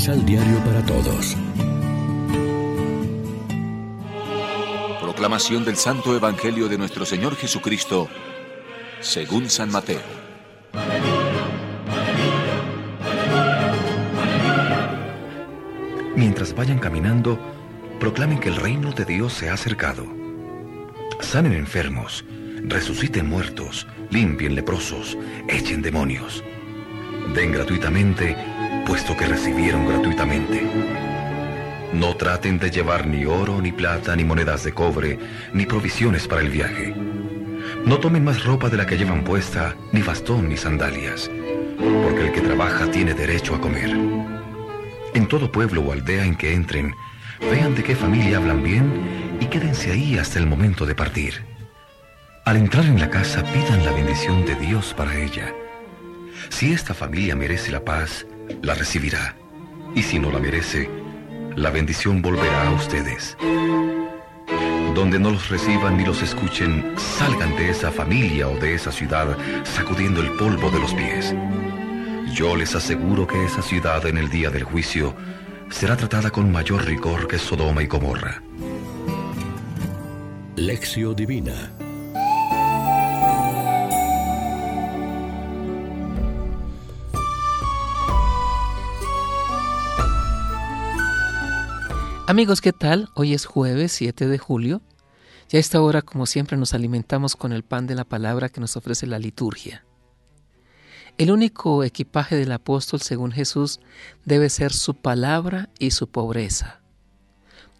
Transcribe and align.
Misal 0.00 0.24
Diario 0.24 0.56
para 0.64 0.82
Todos. 0.86 1.36
Proclamación 4.98 5.62
del 5.62 5.76
Santo 5.76 6.16
Evangelio 6.16 6.70
de 6.70 6.78
nuestro 6.78 7.04
Señor 7.04 7.36
Jesucristo, 7.36 8.08
según 9.02 9.50
San 9.50 9.70
Mateo. 9.70 10.00
Mientras 16.16 16.54
vayan 16.54 16.78
caminando, 16.78 17.38
proclamen 17.98 18.40
que 18.40 18.48
el 18.48 18.56
reino 18.56 18.92
de 18.92 19.04
Dios 19.04 19.34
se 19.34 19.50
ha 19.50 19.52
acercado. 19.52 20.06
Sanen 21.20 21.52
enfermos, 21.52 22.24
resuciten 22.62 23.28
muertos, 23.28 23.86
limpien 24.08 24.54
leprosos, 24.54 25.18
echen 25.46 25.82
demonios. 25.82 26.42
Den 27.34 27.52
gratuitamente, 27.52 28.34
puesto 28.86 29.16
que 29.16 29.26
recibieron 29.26 29.86
gratuitamente. 29.86 30.62
No 31.92 32.16
traten 32.16 32.58
de 32.58 32.70
llevar 32.70 33.06
ni 33.06 33.24
oro, 33.24 33.60
ni 33.60 33.72
plata, 33.72 34.14
ni 34.14 34.24
monedas 34.24 34.64
de 34.64 34.72
cobre, 34.72 35.18
ni 35.52 35.66
provisiones 35.66 36.28
para 36.28 36.42
el 36.42 36.50
viaje. 36.50 36.94
No 37.84 37.98
tomen 37.98 38.24
más 38.24 38.44
ropa 38.44 38.68
de 38.68 38.76
la 38.76 38.86
que 38.86 38.96
llevan 38.96 39.24
puesta, 39.24 39.74
ni 39.92 40.02
bastón, 40.02 40.48
ni 40.48 40.56
sandalias, 40.56 41.30
porque 41.78 42.26
el 42.26 42.32
que 42.32 42.40
trabaja 42.40 42.90
tiene 42.90 43.14
derecho 43.14 43.54
a 43.54 43.60
comer. 43.60 43.90
En 45.14 45.26
todo 45.26 45.50
pueblo 45.50 45.82
o 45.82 45.92
aldea 45.92 46.24
en 46.24 46.36
que 46.36 46.54
entren, 46.54 46.94
vean 47.40 47.74
de 47.74 47.82
qué 47.82 47.96
familia 47.96 48.36
hablan 48.36 48.62
bien 48.62 49.38
y 49.40 49.46
quédense 49.46 49.90
ahí 49.90 50.16
hasta 50.16 50.38
el 50.38 50.46
momento 50.46 50.86
de 50.86 50.94
partir. 50.94 51.42
Al 52.44 52.56
entrar 52.56 52.84
en 52.84 53.00
la 53.00 53.10
casa 53.10 53.42
pidan 53.42 53.84
la 53.84 53.92
bendición 53.92 54.44
de 54.44 54.54
Dios 54.54 54.94
para 54.94 55.16
ella. 55.16 55.52
Si 56.48 56.72
esta 56.72 56.94
familia 56.94 57.34
merece 57.34 57.70
la 57.70 57.84
paz, 57.84 58.26
la 58.62 58.74
recibirá. 58.74 59.34
Y 59.94 60.02
si 60.02 60.18
no 60.18 60.30
la 60.30 60.38
merece, 60.38 60.88
la 61.56 61.70
bendición 61.70 62.22
volverá 62.22 62.68
a 62.68 62.72
ustedes. 62.72 63.36
Donde 64.94 65.18
no 65.18 65.30
los 65.30 65.48
reciban 65.48 65.96
ni 65.96 66.04
los 66.04 66.22
escuchen, 66.22 66.94
salgan 66.96 67.56
de 67.56 67.70
esa 67.70 67.90
familia 67.90 68.48
o 68.48 68.56
de 68.58 68.74
esa 68.74 68.92
ciudad 68.92 69.36
sacudiendo 69.64 70.20
el 70.20 70.30
polvo 70.32 70.70
de 70.70 70.80
los 70.80 70.94
pies. 70.94 71.34
Yo 72.34 72.56
les 72.56 72.74
aseguro 72.74 73.26
que 73.26 73.44
esa 73.44 73.62
ciudad 73.62 74.06
en 74.06 74.18
el 74.18 74.28
día 74.28 74.50
del 74.50 74.64
juicio 74.64 75.14
será 75.70 75.96
tratada 75.96 76.30
con 76.30 76.50
mayor 76.50 76.84
rigor 76.84 77.26
que 77.26 77.38
Sodoma 77.38 77.82
y 77.82 77.86
Gomorra. 77.86 78.42
Lección 80.56 81.16
Divina 81.16 81.72
Amigos, 92.30 92.60
¿qué 92.60 92.72
tal? 92.72 93.08
Hoy 93.16 93.34
es 93.34 93.44
jueves 93.44 93.90
7 93.90 94.28
de 94.28 94.38
julio. 94.38 94.82
Ya 95.48 95.56
a 95.56 95.60
esta 95.60 95.82
hora, 95.82 96.00
como 96.00 96.26
siempre, 96.26 96.56
nos 96.56 96.74
alimentamos 96.74 97.34
con 97.34 97.52
el 97.52 97.64
pan 97.64 97.88
de 97.88 97.96
la 97.96 98.04
palabra 98.04 98.48
que 98.48 98.60
nos 98.60 98.76
ofrece 98.76 99.08
la 99.08 99.18
liturgia. 99.18 99.84
El 101.18 101.32
único 101.32 101.82
equipaje 101.82 102.36
del 102.36 102.52
apóstol, 102.52 103.00
según 103.00 103.32
Jesús, 103.32 103.80
debe 104.24 104.48
ser 104.48 104.72
su 104.72 104.94
palabra 104.94 105.70
y 105.80 105.90
su 105.90 106.08
pobreza. 106.08 106.80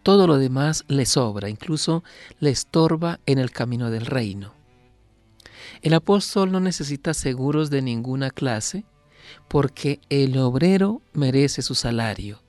Todo 0.03 0.27
lo 0.27 0.37
demás 0.37 0.83
le 0.89 1.05
sobra, 1.05 1.47
incluso 1.47 2.03
le 2.41 2.49
estorba 2.49 3.21
en 3.25 3.39
el 3.39 3.51
camino 3.51 3.89
del 3.89 4.05
reino. 4.05 4.53
El 5.81 5.93
apóstol 5.93 6.51
no 6.51 6.59
necesita 6.59 7.13
seguros 7.13 7.69
de 7.69 7.81
ninguna 7.81 8.31
clase, 8.31 8.83
porque 9.47 10.01
el 10.09 10.37
obrero 10.37 11.01
merece 11.13 11.61
su 11.61 11.73
salario 11.73 12.41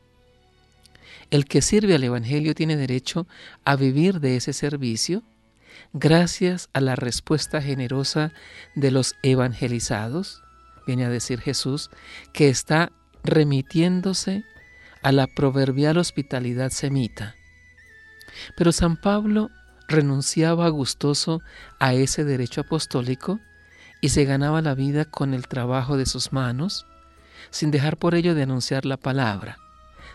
el 1.33 1.47
que 1.47 1.63
sirve 1.63 1.95
al 1.95 2.05
Evangelio 2.05 2.55
tiene 2.55 2.77
derecho 2.77 3.27
a 3.65 3.75
vivir 3.75 4.21
de 4.21 4.37
ese 4.37 4.53
servicio 4.53 5.23
gracias 5.95 6.69
a 6.75 6.83
la 6.83 6.95
respuesta 6.95 7.63
generosa 7.63 8.33
de 8.75 8.91
los 8.91 9.17
evangelizados, 9.23 10.43
viene 10.87 11.07
a 11.07 11.09
decir 11.09 11.41
Jesús, 11.41 11.89
que 12.35 12.51
está 12.51 12.93
remitiéndose 13.25 14.45
a 15.03 15.11
la 15.11 15.27
proverbial 15.27 15.97
hospitalidad 15.97 16.71
semita. 16.71 17.35
Pero 18.55 18.71
San 18.71 18.99
Pablo 18.99 19.49
renunciaba 19.89 20.69
gustoso 20.69 21.41
a 21.79 21.95
ese 21.95 22.25
derecho 22.25 22.61
apostólico 22.61 23.41
y 24.03 24.11
se 24.11 24.27
ganaba 24.27 24.61
la 24.61 24.75
vida 24.75 25.07
con 25.07 25.33
el 25.33 25.49
trabajo 25.49 25.97
de 25.97 26.05
sus 26.05 26.31
manos, 26.35 26.85
sin 27.51 27.71
dejar 27.71 27.97
por 27.97 28.15
ello 28.15 28.35
de 28.35 28.43
anunciar 28.43 28.85
la 28.85 28.99
palabra 28.99 29.57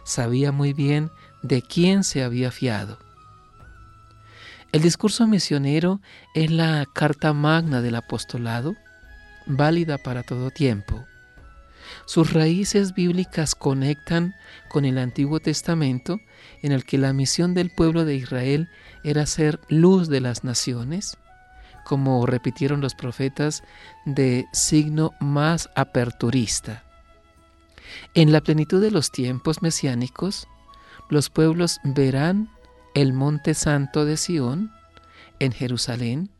sabía 0.07 0.53
muy 0.53 0.71
bien 0.71 1.11
de 1.41 1.61
quién 1.61 2.03
se 2.05 2.23
había 2.23 2.49
fiado. 2.49 2.97
El 4.71 4.81
discurso 4.81 5.27
misionero 5.27 5.99
es 6.33 6.49
la 6.49 6.85
carta 6.93 7.33
magna 7.33 7.81
del 7.81 7.95
apostolado, 7.95 8.75
válida 9.45 9.97
para 9.97 10.23
todo 10.23 10.49
tiempo. 10.49 11.05
Sus 12.05 12.31
raíces 12.31 12.93
bíblicas 12.93 13.53
conectan 13.53 14.33
con 14.69 14.85
el 14.85 14.97
Antiguo 14.97 15.39
Testamento, 15.41 16.19
en 16.63 16.71
el 16.71 16.85
que 16.85 16.97
la 16.97 17.11
misión 17.11 17.53
del 17.53 17.69
pueblo 17.69 18.05
de 18.05 18.15
Israel 18.15 18.69
era 19.03 19.25
ser 19.25 19.59
luz 19.67 20.07
de 20.07 20.21
las 20.21 20.43
naciones, 20.43 21.17
como 21.85 22.25
repitieron 22.25 22.79
los 22.79 22.95
profetas 22.95 23.61
de 24.05 24.45
signo 24.53 25.11
más 25.19 25.69
aperturista. 25.75 26.86
En 28.13 28.31
la 28.31 28.41
plenitud 28.41 28.81
de 28.81 28.91
los 28.91 29.11
tiempos 29.11 29.61
mesiánicos, 29.61 30.47
los 31.09 31.29
pueblos 31.29 31.79
verán 31.83 32.49
el 32.93 33.13
monte 33.13 33.53
santo 33.53 34.05
de 34.05 34.17
Sión 34.17 34.71
en 35.39 35.51
Jerusalén, 35.51 36.31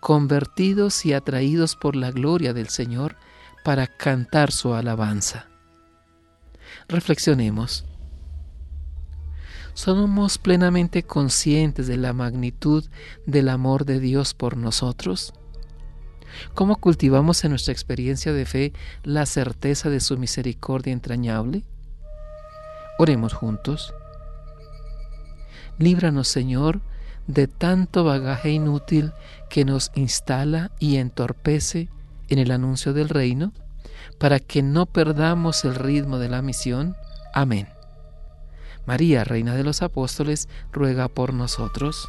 convertidos 0.00 1.04
y 1.04 1.12
atraídos 1.12 1.76
por 1.76 1.96
la 1.96 2.10
gloria 2.10 2.54
del 2.54 2.68
Señor 2.68 3.16
para 3.64 3.86
cantar 3.86 4.52
su 4.52 4.74
alabanza. 4.74 5.48
Reflexionemos. 6.88 7.84
¿Somos 9.74 10.38
plenamente 10.38 11.04
conscientes 11.04 11.86
de 11.86 11.96
la 11.96 12.12
magnitud 12.12 12.84
del 13.26 13.48
amor 13.48 13.84
de 13.84 14.00
Dios 14.00 14.34
por 14.34 14.56
nosotros? 14.56 15.34
¿Cómo 16.54 16.76
cultivamos 16.76 17.44
en 17.44 17.50
nuestra 17.50 17.72
experiencia 17.72 18.32
de 18.32 18.46
fe 18.46 18.72
la 19.02 19.26
certeza 19.26 19.90
de 19.90 20.00
su 20.00 20.18
misericordia 20.18 20.92
entrañable? 20.92 21.64
Oremos 22.98 23.32
juntos. 23.32 23.94
Líbranos, 25.78 26.28
Señor, 26.28 26.80
de 27.28 27.46
tanto 27.46 28.02
bagaje 28.04 28.50
inútil 28.50 29.12
que 29.48 29.64
nos 29.64 29.92
instala 29.94 30.72
y 30.80 30.96
entorpece 30.96 31.88
en 32.28 32.38
el 32.38 32.50
anuncio 32.50 32.92
del 32.92 33.08
reino, 33.08 33.52
para 34.18 34.40
que 34.40 34.62
no 34.62 34.86
perdamos 34.86 35.64
el 35.64 35.74
ritmo 35.74 36.18
de 36.18 36.28
la 36.28 36.42
misión. 36.42 36.96
Amén. 37.32 37.68
María, 38.86 39.22
Reina 39.22 39.54
de 39.54 39.64
los 39.64 39.82
Apóstoles, 39.82 40.48
ruega 40.72 41.08
por 41.08 41.34
nosotros. 41.34 42.08